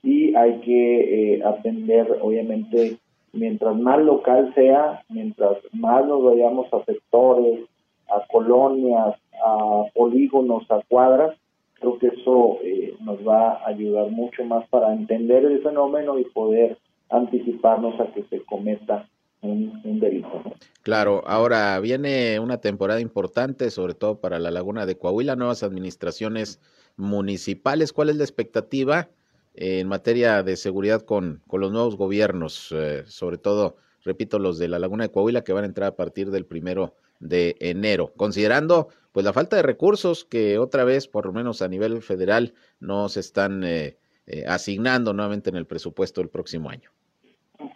[0.03, 2.97] y hay que eh, atender, obviamente,
[3.33, 7.61] mientras más local sea, mientras más nos vayamos a sectores,
[8.07, 11.35] a colonias, a polígonos, a cuadras,
[11.79, 16.25] creo que eso eh, nos va a ayudar mucho más para entender el fenómeno y
[16.25, 16.77] poder
[17.09, 19.07] anticiparnos a que se cometa
[19.41, 20.43] un, delito.
[20.83, 26.59] Claro, ahora viene una temporada importante, sobre todo para la Laguna de Coahuila, nuevas administraciones
[26.97, 27.93] municipales.
[27.93, 29.09] ¿Cuál es la expectativa
[29.55, 34.67] en materia de seguridad con, con los nuevos gobiernos, eh, sobre todo repito, los de
[34.67, 39.25] la Laguna de Coahuila que van a entrar a partir del primero enero, considerando pues
[39.25, 43.19] la falta de recursos que otra vez, por lo menos a nivel federal, no se
[43.19, 46.89] están eh, eh, asignando nuevamente en el presupuesto del próximo año.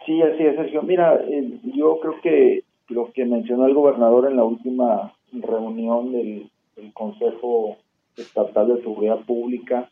[0.06, 0.82] Sí, así es, Sergio.
[0.82, 6.50] Mira, eh, yo creo que lo que mencionó el gobernador en la última reunión del,
[6.92, 7.76] Consejo
[8.16, 9.88] Estatal de Seguridad Pública,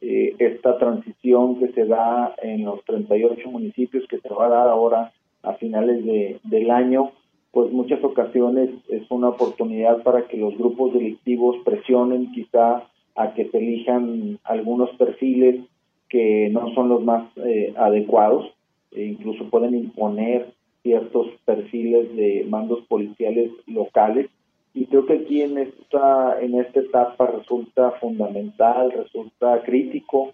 [0.00, 5.12] esta transición que se da en los 38 municipios que se va a dar ahora
[5.42, 7.12] a finales de, del año,
[7.56, 13.48] pues muchas ocasiones es una oportunidad para que los grupos delictivos presionen quizá a que
[13.48, 15.62] se elijan algunos perfiles
[16.10, 18.52] que no son los más eh, adecuados,
[18.92, 24.28] e incluso pueden imponer ciertos perfiles de mandos policiales locales.
[24.74, 30.32] Y creo que aquí en esta, en esta etapa resulta fundamental, resulta crítico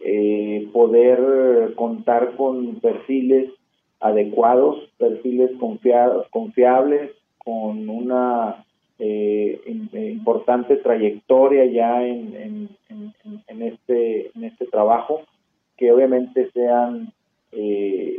[0.00, 3.52] eh, poder contar con perfiles
[4.00, 8.64] adecuados, perfiles confiados, confiables, con una
[8.98, 12.68] eh, eh, importante trayectoria ya en,
[13.48, 15.22] en, este, en este trabajo,
[15.76, 17.12] que obviamente sean,
[17.52, 18.16] eh,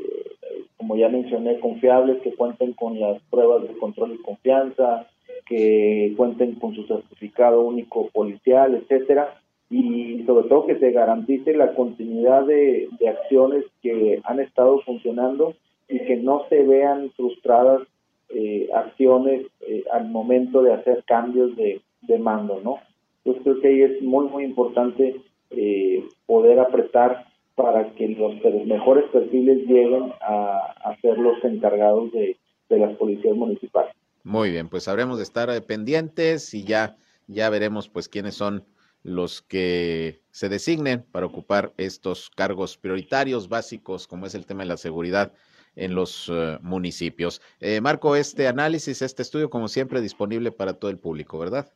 [0.77, 5.07] como ya mencioné, confiables, que cuenten con las pruebas de control y confianza,
[5.45, 9.39] que cuenten con su certificado único policial, etcétera,
[9.69, 15.55] y sobre todo que se garantice la continuidad de, de acciones que han estado funcionando
[15.89, 17.81] y que no se vean frustradas
[18.29, 21.81] eh, acciones eh, al momento de hacer cambios de,
[22.19, 22.79] mando, ¿no?
[23.23, 25.21] Entonces creo que ahí es muy, muy importante
[25.51, 27.25] eh, poder apretar
[27.55, 28.33] para que los,
[28.65, 32.37] mejores perfiles lleguen a, a ser los encargados de,
[32.69, 33.93] de las policías municipales.
[34.23, 36.97] Muy bien, pues habremos de estar pendientes y ya,
[37.27, 38.63] ya veremos pues quiénes son
[39.03, 44.69] los que se designen para ocupar estos cargos prioritarios básicos, como es el tema de
[44.69, 45.33] la seguridad
[45.79, 47.41] en los eh, municipios.
[47.59, 51.71] Eh, Marco, este análisis, este estudio, como siempre, disponible para todo el público, ¿verdad?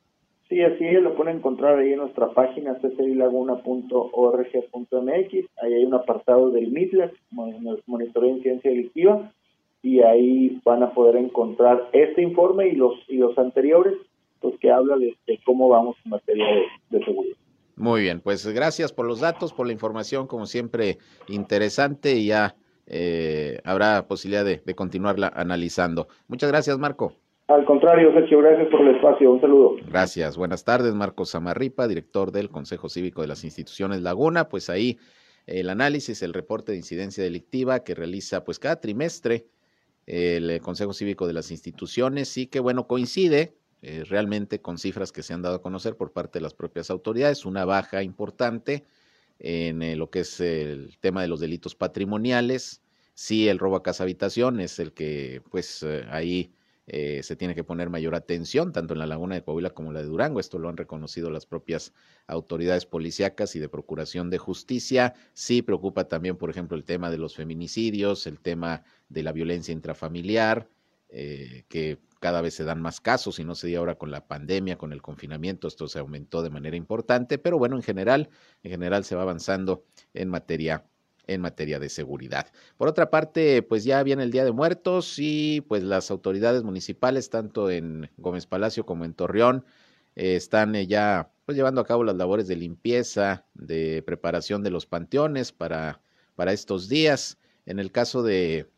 [0.50, 5.50] Sí, así es, lo pueden encontrar ahí en nuestra página ccelaguna.org.mx.
[5.64, 9.32] Ahí hay un apartado del MITLAS, Monitoreo de Ciencia Delictiva,
[9.82, 13.96] y ahí van a poder encontrar este informe y los y los anteriores,
[14.42, 16.46] pues que habla de, cómo vamos en materia
[16.90, 17.38] de seguridad.
[17.76, 22.56] Muy bien, pues gracias por los datos, por la información, como siempre, interesante y ya
[22.88, 26.08] eh, habrá posibilidad de, continuarla analizando.
[26.28, 27.14] Muchas gracias, Marco.
[27.48, 29.32] Al contrario, Sergio, gracias por el espacio.
[29.32, 29.76] Un saludo.
[29.88, 30.38] Gracias.
[30.38, 34.50] Buenas tardes, Marco Samarripa, director del Consejo Cívico de las Instituciones Laguna.
[34.50, 34.98] Pues ahí
[35.46, 39.46] el análisis, el reporte de incidencia delictiva que realiza pues cada trimestre
[40.06, 43.54] el Consejo Cívico de las Instituciones y que bueno, coincide
[43.86, 46.90] eh, realmente con cifras que se han dado a conocer por parte de las propias
[46.90, 48.86] autoridades, una baja importante
[49.40, 52.82] en eh, lo que es el tema de los delitos patrimoniales.
[53.14, 56.54] Sí, el robo a casa habitación es el que, pues, eh, ahí
[56.88, 60.02] eh, se tiene que poner mayor atención, tanto en la laguna de Coahuila como la
[60.02, 60.40] de Durango.
[60.40, 61.94] Esto lo han reconocido las propias
[62.28, 65.14] autoridades policíacas y de procuración de justicia.
[65.34, 69.72] Sí preocupa también, por ejemplo, el tema de los feminicidios, el tema de la violencia
[69.72, 70.70] intrafamiliar,
[71.14, 74.78] que cada vez se dan más casos y no se dio ahora con la pandemia,
[74.78, 78.30] con el confinamiento, esto se aumentó de manera importante, pero bueno, en general,
[78.64, 80.86] en general se va avanzando en materia
[81.28, 82.48] en materia de seguridad.
[82.78, 87.30] Por otra parte, pues ya viene el Día de Muertos y pues las autoridades municipales,
[87.30, 89.66] tanto en Gómez Palacio como en Torreón,
[90.16, 94.70] eh, están eh, ya pues llevando a cabo las labores de limpieza, de preparación de
[94.70, 96.02] los panteones para,
[96.36, 97.38] para estos días.
[97.66, 98.70] En el caso de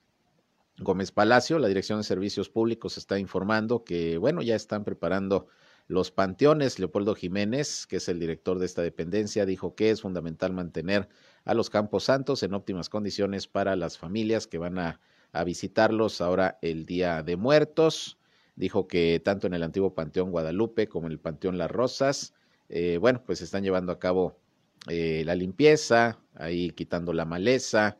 [0.78, 5.48] Gómez Palacio, la Dirección de Servicios Públicos está informando que, bueno, ya están preparando
[5.88, 6.80] los panteones.
[6.80, 11.08] Leopoldo Jiménez, que es el director de esta dependencia, dijo que es fundamental mantener
[11.46, 15.00] a los Campos Santos en óptimas condiciones para las familias que van a,
[15.46, 18.18] visitarlos ahora el Día de Muertos.
[18.56, 22.34] Dijo que tanto en el antiguo Panteón Guadalupe como en el Panteón Las Rosas,
[22.70, 24.40] eh, bueno, pues están llevando a cabo
[24.88, 27.98] eh, la limpieza, ahí quitando la maleza,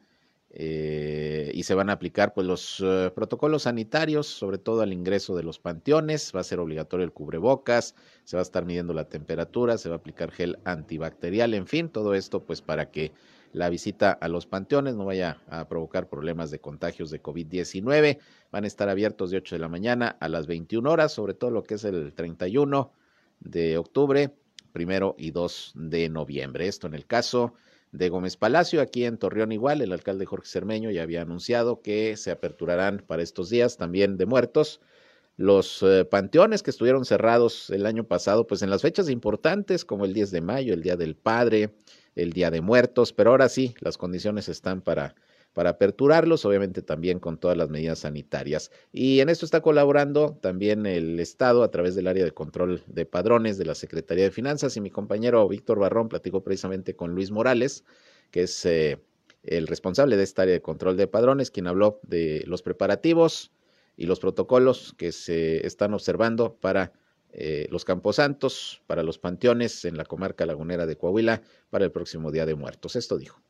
[0.58, 5.36] eh, y se van a aplicar pues los eh, protocolos sanitarios, sobre todo al ingreso
[5.36, 9.10] de los panteones, va a ser obligatorio el cubrebocas, se va a estar midiendo la
[9.10, 13.12] temperatura, se va a aplicar gel antibacterial, en fin, todo esto pues para que
[13.52, 18.20] la visita a los panteones no vaya a provocar problemas de contagios de COVID-19.
[18.50, 21.52] Van a estar abiertos de 8 de la mañana a las 21 horas, sobre todo
[21.52, 22.94] lo que es el 31
[23.42, 24.34] de octubre,
[24.72, 26.68] primero y 2 de noviembre.
[26.68, 27.54] Esto en el caso
[27.98, 28.82] de Gómez Palacio.
[28.82, 33.24] Aquí en Torreón igual, el alcalde Jorge Cermeño ya había anunciado que se aperturarán para
[33.24, 34.82] estos días también de muertos
[35.38, 40.06] los eh, panteones que estuvieron cerrados el año pasado, pues en las fechas importantes como
[40.06, 41.76] el 10 de mayo, el Día del Padre,
[42.16, 45.16] el Día de Muertos, pero ahora sí, las condiciones están para
[45.56, 48.72] para aperturarlos, obviamente también con todas las medidas sanitarias.
[48.92, 53.06] Y en esto está colaborando también el Estado a través del área de control de
[53.06, 57.32] padrones de la Secretaría de Finanzas y mi compañero Víctor Barrón platicó precisamente con Luis
[57.32, 57.86] Morales,
[58.32, 59.00] que es eh,
[59.44, 63.54] el responsable de esta área de control de padrones, quien habló de los preparativos
[63.96, 66.92] y los protocolos que se están observando para
[67.32, 72.30] eh, los camposantos, para los panteones en la comarca lagunera de Coahuila para el próximo
[72.30, 72.98] Día de Muertos.
[72.98, 73.42] Esto dijo.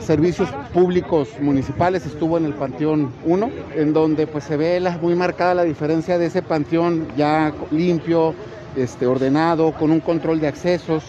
[0.00, 5.52] Servicios públicos municipales estuvo en el Panteón 1, en donde pues se ve muy marcada
[5.52, 8.34] la diferencia de ese panteón ya limpio,
[8.74, 11.04] este, ordenado, con un control de accesos,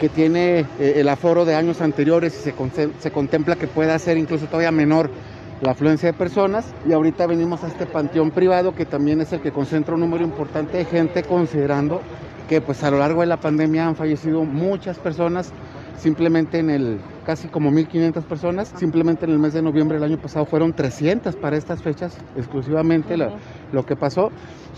[0.00, 4.18] que tiene eh, el aforo de años anteriores y se, se contempla que pueda ser
[4.18, 5.08] incluso todavía menor
[5.60, 6.74] la afluencia de personas.
[6.88, 10.24] Y ahorita venimos a este panteón privado que también es el que concentra un número
[10.24, 12.00] importante de gente considerando
[12.48, 15.52] que pues a lo largo de la pandemia han fallecido muchas personas
[15.96, 18.72] simplemente en el casi como 1.500 personas.
[18.76, 23.16] Simplemente en el mes de noviembre del año pasado fueron 300 para estas fechas, exclusivamente
[23.16, 24.30] lo que pasó.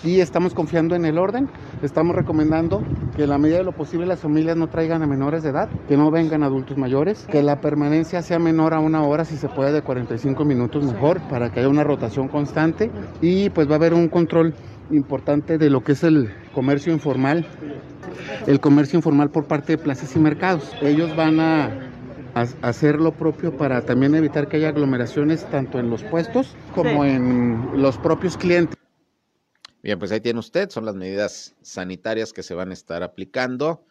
[0.02, 1.48] Y estamos confiando en el orden.
[1.82, 2.82] Estamos recomendando
[3.16, 5.68] que en la medida de lo posible las familias no traigan a menores de edad,
[5.88, 9.48] que no vengan adultos mayores, que la permanencia sea menor a una hora, si se
[9.48, 12.90] puede, de 45 minutos mejor, para que haya una rotación constante.
[13.22, 14.54] Y pues va a haber un control
[14.90, 17.46] importante de lo que es el comercio informal,
[18.46, 20.72] el comercio informal por parte de plazas y mercados.
[20.82, 21.70] Ellos van a
[22.62, 27.80] hacer lo propio para también evitar que haya aglomeraciones tanto en los puestos como en
[27.80, 28.76] los propios clientes.
[29.82, 33.84] Bien, pues ahí tiene usted, son las medidas sanitarias que se van a estar aplicando.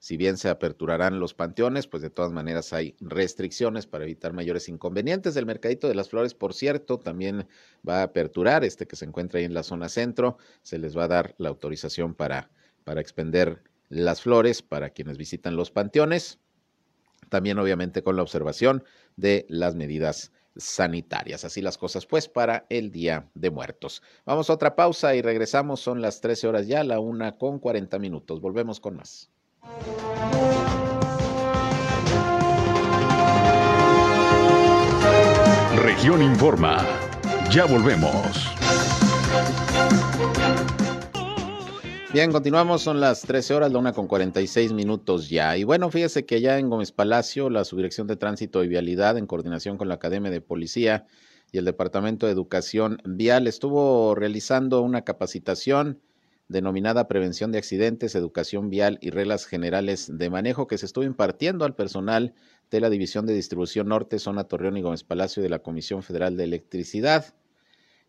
[0.00, 4.68] Si bien se aperturarán los panteones, pues de todas maneras hay restricciones para evitar mayores
[4.68, 5.36] inconvenientes.
[5.36, 7.46] El Mercadito de las Flores, por cierto, también
[7.88, 11.04] va a aperturar, este que se encuentra ahí en la zona centro, se les va
[11.04, 12.50] a dar la autorización para,
[12.82, 16.40] para expender las flores para quienes visitan los panteones
[17.30, 18.84] también obviamente con la observación
[19.16, 21.44] de las medidas sanitarias.
[21.44, 24.02] Así las cosas pues para el Día de Muertos.
[24.26, 25.80] Vamos a otra pausa y regresamos.
[25.80, 28.40] Son las 13 horas ya, la una con 40 minutos.
[28.40, 29.30] Volvemos con más.
[35.82, 36.86] Región Informa.
[37.50, 38.14] Ya volvemos.
[42.12, 45.56] Bien, continuamos, son las 13 horas, la una con 46 minutos ya.
[45.56, 49.26] Y bueno, fíjese que ya en Gómez Palacio, la Subdirección de Tránsito y Vialidad, en
[49.26, 51.06] coordinación con la Academia de Policía
[51.52, 56.00] y el Departamento de Educación Vial, estuvo realizando una capacitación
[56.50, 61.64] denominada Prevención de Accidentes, Educación Vial y Reglas Generales de Manejo que se estuvo impartiendo
[61.64, 62.34] al personal
[62.72, 66.36] de la División de Distribución Norte, Zona Torreón y Gómez Palacio de la Comisión Federal
[66.36, 67.36] de Electricidad.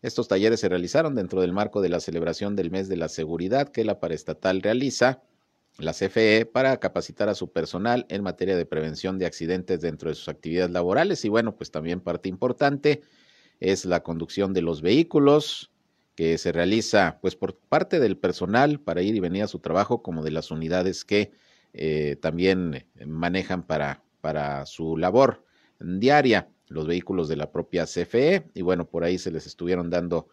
[0.02, 3.68] Estos talleres se realizaron dentro del marco de la celebración del mes de la seguridad
[3.68, 5.22] que la paraestatal realiza,
[5.78, 10.16] la CFE, para capacitar a su personal en materia de prevención de accidentes dentro de
[10.16, 11.24] sus actividades laborales.
[11.24, 13.02] Y bueno, pues también parte importante
[13.60, 15.71] es la conducción de los vehículos
[16.14, 20.02] que se realiza pues por parte del personal para ir y venir a su trabajo
[20.02, 21.32] como de las unidades que
[21.72, 25.44] eh, también manejan para, para su labor
[25.80, 30.28] diaria los vehículos de la propia CFE y bueno, por ahí se les estuvieron dando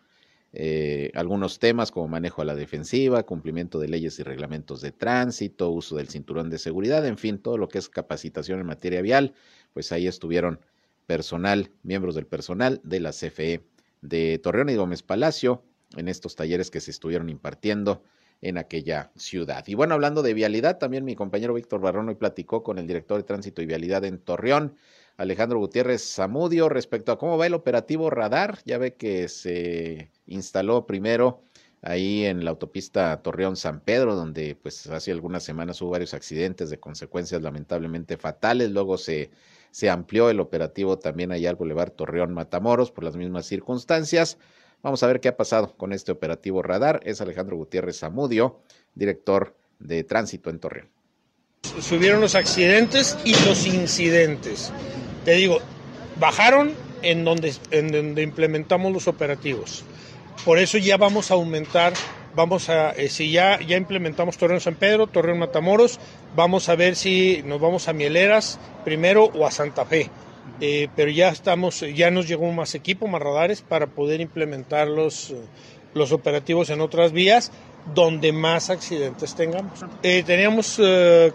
[0.52, 5.70] eh, algunos temas como manejo a la defensiva, cumplimiento de leyes y reglamentos de tránsito,
[5.70, 9.34] uso del cinturón de seguridad, en fin, todo lo que es capacitación en materia vial,
[9.74, 10.60] pues ahí estuvieron
[11.06, 13.63] personal, miembros del personal de la CFE
[14.02, 15.63] de Torreón y Gómez Palacio
[16.00, 18.04] en estos talleres que se estuvieron impartiendo
[18.42, 19.66] en aquella ciudad.
[19.68, 23.18] Y bueno, hablando de vialidad, también mi compañero Víctor Barrón hoy platicó con el director
[23.18, 24.76] de tránsito y vialidad en Torreón,
[25.18, 28.60] Alejandro Gutiérrez Zamudio respecto a cómo va el operativo radar.
[28.66, 31.42] Ya ve que se instaló primero
[31.82, 36.70] ahí en la autopista Torreón San Pedro, donde pues hace algunas semanas hubo varios accidentes
[36.70, 38.72] de consecuencias lamentablemente fatales.
[38.72, 39.30] Luego se,
[39.72, 44.38] se amplió el operativo también allá al Boulevard Torreón Matamoros por las mismas circunstancias.
[44.82, 47.02] Vamos a ver qué ha pasado con este operativo radar.
[47.04, 48.60] Es Alejandro Gutiérrez Zamudio,
[48.96, 50.89] director de tránsito en Torreón.
[51.82, 54.72] Subieron los accidentes y los incidentes
[55.26, 55.60] te digo,
[56.20, 59.84] bajaron en donde, en donde implementamos los operativos.
[60.46, 61.94] Por eso ya vamos a aumentar,
[62.36, 66.00] vamos a, eh, si ya, ya implementamos Torreón San Pedro, Torreón Matamoros,
[66.36, 70.10] vamos a ver si nos vamos a Mieleras primero o a Santa Fe.
[70.62, 75.33] Eh, pero ya estamos, ya nos llegó más equipo, más radares para poder implementar los,
[75.94, 77.52] los operativos en otras vías
[77.94, 79.85] donde más accidentes tengamos.
[80.04, 80.79] Eh, teníamos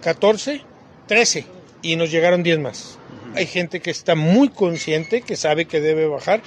[0.00, 0.60] 14,
[1.06, 1.46] 13
[1.82, 2.98] y nos llegaron 10 más.
[3.34, 6.42] Hay gente que está muy consciente, que sabe que debe bajar.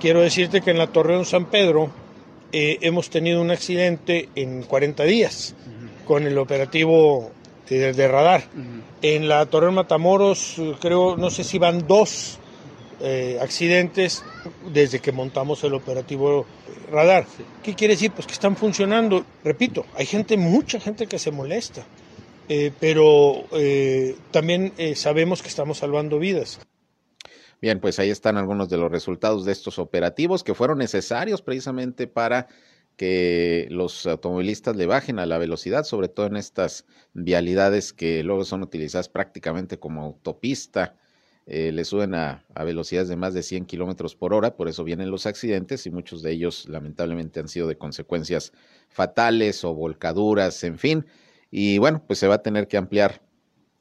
[0.00, 1.90] Quiero decirte que en la Torreón San Pedro
[2.52, 5.54] eh, hemos tenido un accidente en 40 días
[6.06, 7.32] con el operativo
[7.68, 8.44] de, radar.
[9.02, 12.38] En la Torreón Matamoros, creo, no sé si van dos
[13.00, 14.22] eh, accidentes
[14.72, 16.46] desde que montamos el operativo
[16.90, 17.26] radar.
[17.62, 18.12] ¿Qué quiere decir?
[18.12, 19.24] Pues que están funcionando.
[19.42, 21.84] Repito, hay gente, mucha gente que se molesta,
[22.48, 26.60] eh, pero eh, también sabemos que estamos salvando vidas.
[27.60, 32.06] Bien, pues ahí están algunos de los resultados de estos operativos que fueron necesarios precisamente
[32.06, 32.46] para
[32.96, 38.44] que los automovilistas le bajen a la velocidad, sobre todo en estas vialidades que luego
[38.44, 40.96] son utilizadas prácticamente como autopista.
[41.46, 44.82] Eh, le suben a, a, velocidades de más de 100 kilómetros por hora, por eso
[44.82, 48.52] vienen los accidentes y muchos de ellos lamentablemente han sido de consecuencias
[48.88, 51.06] fatales o volcaduras, en fin.
[51.50, 53.20] Y bueno, pues se va a tener que ampliar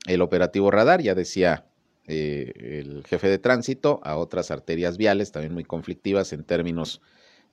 [0.08, 1.66] el operativo radar, ya decía
[2.06, 7.02] eh, el jefe de tránsito, a otras arterias viales también muy conflictivas en términos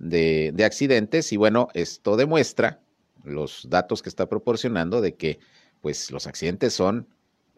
[0.01, 2.81] de, accidentes y bueno, esto demuestra
[3.23, 5.39] los datos que está proporcionando de que
[5.83, 7.07] pues los accidentes son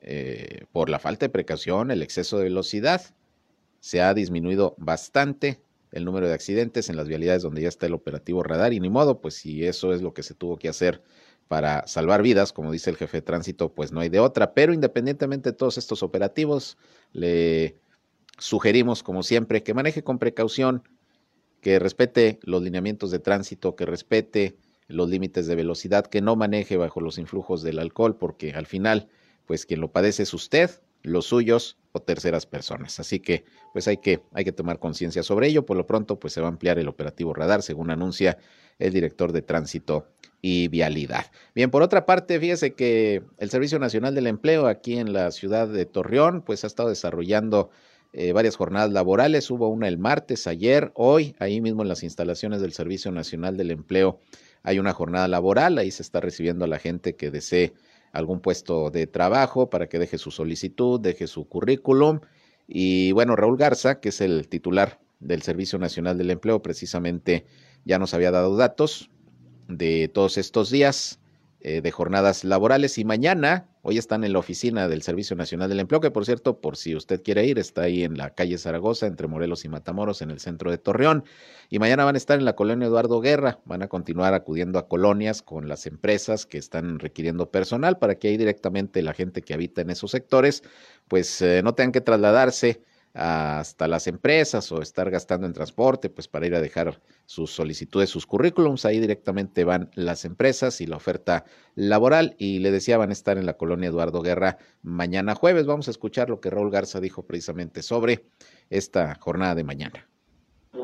[0.01, 3.03] eh, por la falta de precaución, el exceso de velocidad.
[3.81, 5.61] Se ha disminuido bastante
[5.93, 8.91] el número de accidentes en las vialidades donde ya está el operativo radar y ni
[8.91, 11.03] modo, pues si eso es lo que se tuvo que hacer
[11.49, 14.55] para salvar vidas, como dice el jefe de tránsito, pues no hay de otra.
[14.55, 16.79] Pero independientemente de todos estos operativos,
[17.13, 17.77] le
[18.39, 20.83] sugerimos, como siempre, que maneje con precaución,
[21.63, 24.57] que respete los lineamientos de tránsito, que respete
[24.89, 29.09] los límites de velocidad, que no maneje bajo los influjos del alcohol, porque al final,
[29.47, 30.71] pues quien lo padece es usted,
[31.03, 32.99] los suyos o terceras personas.
[33.01, 35.65] Así que, pues hay que, hay que tomar conciencia sobre ello.
[35.65, 38.39] Por lo pronto, pues se va a ampliar el operativo radar, según anuncia
[38.79, 40.09] el director de tránsito
[40.41, 41.27] y vialidad.
[41.55, 45.69] Bien, por otra parte, fíjese que el Servicio Nacional del Empleo aquí en la ciudad
[45.69, 47.71] de Torreón, pues ha estado desarrollando
[48.13, 49.51] eh, varias jornadas laborales.
[49.51, 53.71] Hubo una el martes, ayer, hoy, ahí mismo en las instalaciones del Servicio Nacional del
[53.71, 54.21] Empleo
[54.63, 55.79] hay una jornada laboral.
[55.79, 57.75] Ahí se está recibiendo a la gente que desee
[58.13, 62.21] algún puesto de trabajo para que deje su solicitud, deje su currículum.
[62.69, 67.45] Y bueno, Raúl Garza, que es el titular del Servicio Nacional del Empleo, precisamente
[67.85, 69.11] ya nos había dado datos
[69.69, 71.21] de todos estos días
[71.61, 75.81] eh, de jornadas laborales y mañana, hoy están en la oficina del Servicio Nacional del
[75.81, 79.07] Empleo, que por cierto, por si usted quiere ir, está ahí en la calle Zaragoza,
[79.07, 81.25] entre Morelos y Matamoros, en el centro de Torreón.
[81.69, 84.89] Y mañana van a estar en la colonia Eduardo Guerra, van a continuar acudiendo a
[84.89, 89.55] colonias con las empresas que están requiriendo personal para que ahí directamente la gente que
[89.55, 90.63] habita en esos sectores,
[91.09, 92.83] pues eh, no tengan que trasladarse
[93.15, 98.11] hasta las empresas o estar gastando en transporte, pues para ir a dejar sus solicitudes,
[98.11, 101.45] sus currículums, ahí directamente van las empresas y la oferta
[101.75, 105.67] laboral y le decía van a estar en la colonia Eduardo Guerra mañana jueves.
[105.67, 108.27] Vamos a escuchar lo que Raúl Garza dijo precisamente sobre
[108.71, 110.12] esta jornada de mañana.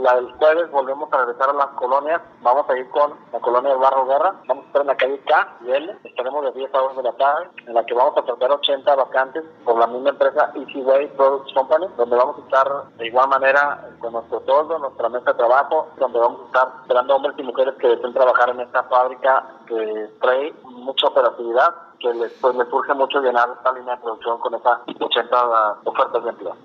[0.08, 2.22] La del jueves volvemos a regresar a las colonias.
[2.40, 4.36] Vamos a ir con la colonia de Barro Guerra.
[4.46, 5.98] Vamos a estar en la calle K y L.
[6.02, 8.94] Estaremos de 10 a 2 de la tarde, en la que vamos a tratar 80
[8.96, 13.86] vacantes por la misma empresa Easyway Products Company, donde vamos a estar de igual manera
[14.00, 17.74] con nuestro toldo, nuestra mesa de trabajo, donde vamos a estar esperando hombres y mujeres
[17.74, 22.94] que deseen trabajar en esta fábrica que trae mucha operatividad que les, pues, les surge
[22.94, 26.56] mucho llenar esta línea de producción con esas 80 ofertas de empleo.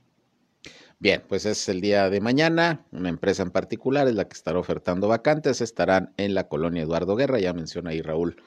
[1.03, 2.85] Bien, pues es el día de mañana.
[2.93, 5.59] Una empresa en particular es la que estará ofertando vacantes.
[5.59, 7.41] Estarán en la colonia Eduardo Guerra.
[7.41, 8.37] Ya menciona ahí Raúl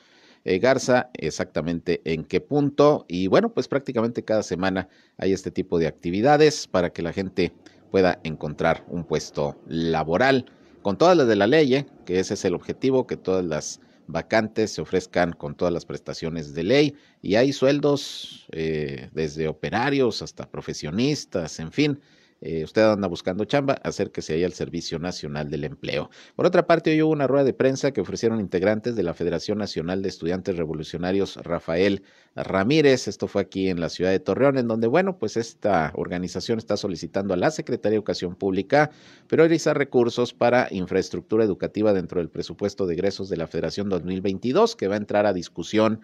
[0.46, 3.04] eh, Garza exactamente en qué punto.
[3.08, 4.88] Y bueno, pues prácticamente cada semana
[5.18, 7.52] hay este tipo de actividades para que la gente
[7.90, 10.46] pueda encontrar un puesto laboral
[10.80, 11.86] con todas las de la ley, ¿eh?
[12.06, 16.54] que ese es el objetivo, que todas las vacantes se ofrezcan con todas las prestaciones
[16.54, 22.00] de ley y hay sueldos eh, desde operarios hasta profesionistas, en fin,
[22.40, 26.10] eh, usted anda buscando chamba, acérquese ahí al Servicio Nacional del Empleo.
[26.34, 29.58] Por otra parte, hoy hubo una rueda de prensa que ofrecieron integrantes de la Federación
[29.58, 32.02] Nacional de Estudiantes Revolucionarios Rafael
[32.34, 33.08] Ramírez.
[33.08, 36.76] Esto fue aquí en la ciudad de Torreón, en donde, bueno, pues esta organización está
[36.76, 38.90] solicitando a la Secretaría de Educación Pública
[39.28, 44.88] priorizar recursos para infraestructura educativa dentro del presupuesto de egresos de la Federación 2022, que
[44.88, 46.00] va a entrar a discusión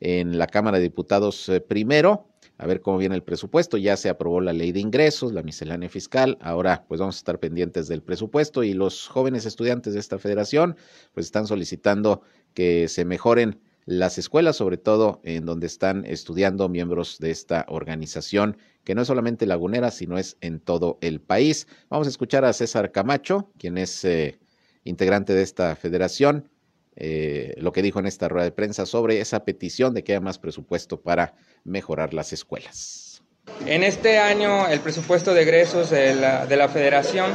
[0.00, 2.26] en la Cámara de Diputados eh, primero
[2.58, 3.76] a ver cómo viene el presupuesto.
[3.76, 6.38] Ya se aprobó la ley de ingresos, la miscelánea fiscal.
[6.40, 10.76] Ahora, pues vamos a estar pendientes del presupuesto y los jóvenes estudiantes de esta federación,
[11.12, 12.22] pues están solicitando
[12.54, 18.56] que se mejoren las escuelas, sobre todo en donde están estudiando miembros de esta organización,
[18.82, 21.66] que no es solamente lagunera, sino es en todo el país.
[21.90, 24.38] Vamos a escuchar a César Camacho, quien es eh,
[24.84, 26.48] integrante de esta federación,
[26.96, 30.20] eh, lo que dijo en esta rueda de prensa sobre esa petición de que haya
[30.20, 31.34] más presupuesto para
[31.64, 33.22] mejorar las escuelas.
[33.66, 37.30] En este año el presupuesto de egresos de la, de la federación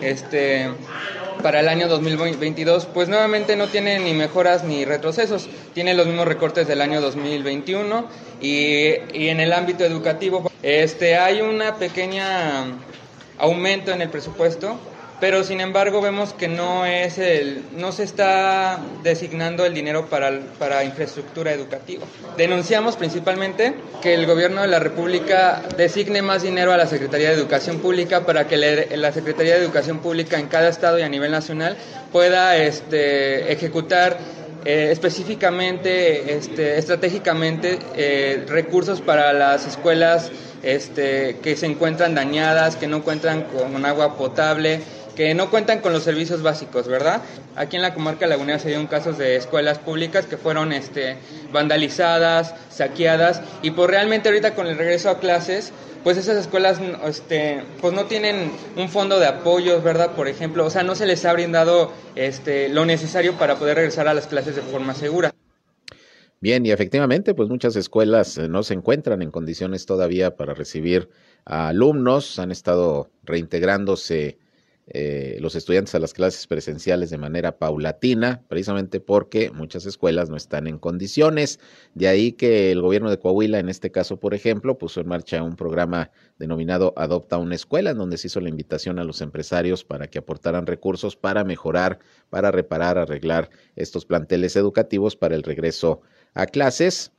[0.00, 0.68] este,
[1.42, 6.26] para el año 2022 pues nuevamente no tiene ni mejoras ni retrocesos, tiene los mismos
[6.26, 8.08] recortes del año 2021
[8.40, 12.64] y, y en el ámbito educativo este, hay una pequeña
[13.38, 14.78] aumento en el presupuesto
[15.22, 20.40] pero sin embargo vemos que no es el no se está designando el dinero para,
[20.58, 22.04] para infraestructura educativa.
[22.36, 27.36] Denunciamos principalmente que el gobierno de la República designe más dinero a la Secretaría de
[27.36, 31.30] Educación Pública para que la Secretaría de Educación Pública en cada estado y a nivel
[31.30, 31.76] nacional
[32.10, 34.18] pueda este, ejecutar
[34.64, 42.86] eh, específicamente, este, estratégicamente, eh, recursos para las escuelas este, que se encuentran dañadas, que
[42.86, 44.80] no encuentran con agua potable,
[45.16, 47.22] que no cuentan con los servicios básicos, ¿verdad?
[47.56, 51.16] Aquí en la comarca lagunera se dieron casos de escuelas públicas que fueron este,
[51.52, 57.62] vandalizadas, saqueadas, y pues realmente ahorita con el regreso a clases, pues esas escuelas este,
[57.80, 60.12] pues no tienen un fondo de apoyo, ¿verdad?
[60.12, 64.08] Por ejemplo, o sea, no se les ha brindado este, lo necesario para poder regresar
[64.08, 65.32] a las clases de forma segura.
[66.40, 71.08] Bien, y efectivamente, pues muchas escuelas eh, no se encuentran en condiciones todavía para recibir
[71.44, 74.38] a alumnos, han estado reintegrándose
[74.88, 80.36] eh, los estudiantes a las clases presenciales de manera paulatina, precisamente porque muchas escuelas no
[80.36, 81.60] están en condiciones.
[81.94, 85.42] De ahí que el gobierno de Coahuila, en este caso, por ejemplo, puso en marcha
[85.42, 89.84] un programa denominado Adopta una escuela, en donde se hizo la invitación a los empresarios
[89.84, 96.00] para que aportaran recursos para mejorar, para reparar, arreglar estos planteles educativos para el regreso
[96.34, 97.12] a clases.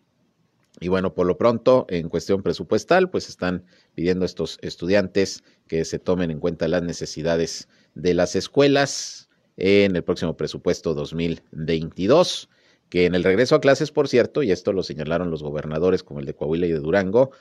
[0.79, 5.85] Y bueno, por lo pronto, en cuestión presupuestal, pues están pidiendo a estos estudiantes que
[5.85, 12.49] se tomen en cuenta las necesidades de las escuelas en el próximo presupuesto 2022,
[12.89, 16.19] que en el regreso a clases, por cierto, y esto lo señalaron los gobernadores como
[16.19, 17.31] el de Coahuila y de Durango,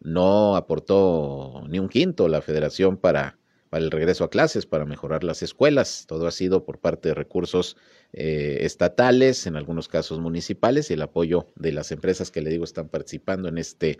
[0.00, 3.38] no aportó ni un quinto la federación para,
[3.70, 6.04] para el regreso a clases, para mejorar las escuelas.
[6.06, 7.76] Todo ha sido por parte de recursos
[8.12, 12.64] eh, estatales, en algunos casos municipales, y el apoyo de las empresas que le digo
[12.64, 13.98] están participando en este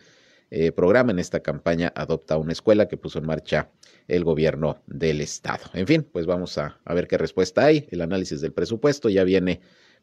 [0.50, 3.70] eh, programa, en esta campaña Adopta una escuela que puso en marcha
[4.08, 5.64] el gobierno del estado.
[5.74, 7.86] En fin, pues vamos a, a ver qué respuesta hay.
[7.92, 9.60] El análisis del presupuesto ya viene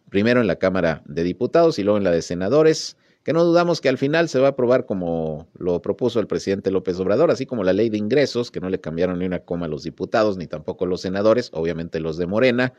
[0.09, 2.95] primero en la Cámara de Diputados y luego en la de Senadores
[3.27, 6.71] que no dudamos que al final se va a aprobar como lo propuso el presidente
[6.71, 9.65] López Obrador, así como la ley de ingresos, que no le cambiaron ni una coma
[9.65, 12.73] a los diputados, ni tampoco los senadores, obviamente los de Morena,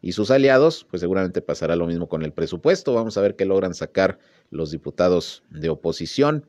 [0.00, 2.94] y sus aliados, pues seguramente pasará lo mismo con el presupuesto.
[2.94, 4.20] Vamos a ver qué logran sacar
[4.50, 6.46] los diputados de oposición,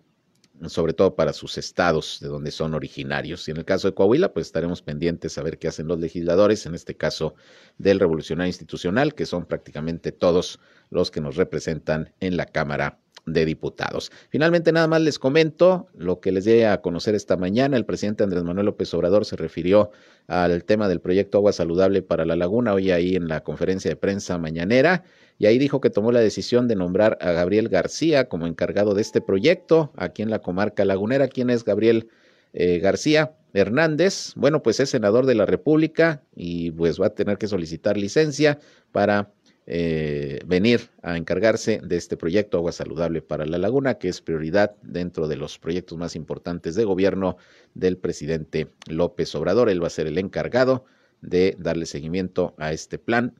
[0.67, 3.47] sobre todo para sus estados de donde son originarios.
[3.47, 6.67] Y en el caso de Coahuila, pues estaremos pendientes a ver qué hacen los legisladores,
[6.67, 7.33] en este caso
[7.79, 10.59] del Revolucionario Institucional, que son prácticamente todos
[10.91, 14.11] los que nos representan en la Cámara de Diputados.
[14.30, 17.78] Finalmente, nada más les comento lo que les di a conocer esta mañana.
[17.78, 19.91] El presidente Andrés Manuel López Obrador se refirió
[20.28, 23.95] al tema del proyecto Agua Saludable para la Laguna hoy ahí en la conferencia de
[23.95, 25.03] prensa mañanera
[25.38, 29.01] y ahí dijo que tomó la decisión de nombrar a Gabriel García como encargado de
[29.01, 31.28] este proyecto aquí en la comarca lagunera.
[31.28, 32.09] ¿Quién es Gabriel
[32.53, 33.34] eh, García?
[33.53, 37.97] Hernández, bueno, pues es senador de la República y pues va a tener que solicitar
[37.97, 38.59] licencia
[38.91, 39.32] para
[39.74, 44.76] eh, venir a encargarse de este proyecto Agua Saludable para la Laguna, que es prioridad
[44.82, 47.38] dentro de los proyectos más importantes de gobierno
[47.74, 49.69] del presidente López Obrador.
[49.69, 50.84] Él va a ser el encargado
[51.22, 53.34] de darle seguimiento a este plan,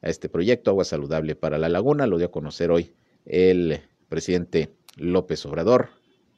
[0.00, 2.06] a este proyecto Agua Saludable para la Laguna.
[2.06, 2.94] Lo dio a conocer hoy
[3.26, 5.90] el presidente López Obrador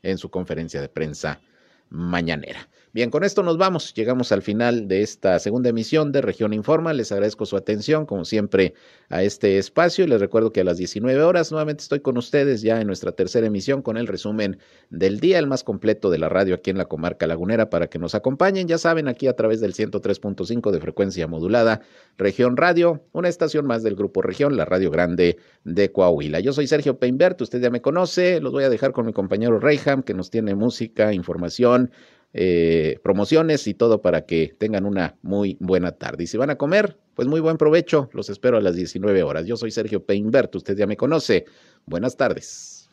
[0.02, 1.40] en su conferencia de prensa
[1.88, 2.68] mañanera.
[2.96, 3.92] Bien, con esto nos vamos.
[3.92, 6.94] Llegamos al final de esta segunda emisión de Región Informa.
[6.94, 8.72] Les agradezco su atención, como siempre,
[9.10, 12.80] a este espacio les recuerdo que a las 19 horas nuevamente estoy con ustedes ya
[12.80, 16.54] en nuestra tercera emisión con el resumen del día, el más completo de la radio
[16.54, 18.66] aquí en la comarca lagunera para que nos acompañen.
[18.66, 21.82] Ya saben, aquí a través del 103.5 de frecuencia modulada,
[22.16, 26.40] Región Radio, una estación más del Grupo Región, la Radio Grande de Coahuila.
[26.40, 28.40] Yo soy Sergio Peinbert, usted ya me conoce.
[28.40, 31.90] Los voy a dejar con mi compañero Reyham, que nos tiene música, información
[32.32, 36.24] eh, promociones y todo para que tengan una muy buena tarde.
[36.24, 38.08] Y si van a comer, pues muy buen provecho.
[38.12, 39.46] Los espero a las 19 horas.
[39.46, 41.46] Yo soy Sergio Peinbert, usted ya me conoce.
[41.86, 42.88] Buenas tardes.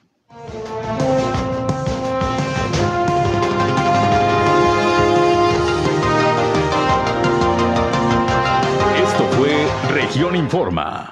[8.95, 11.11] Esto fue Región Informa.